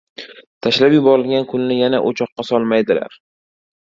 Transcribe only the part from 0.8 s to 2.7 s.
yuborilgan kulni yana o‘choqqa